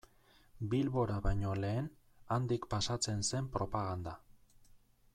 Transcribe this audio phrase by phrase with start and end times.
[0.71, 1.91] Bilbora baino lehen,
[2.37, 4.19] handik pasatzen zen propaganda.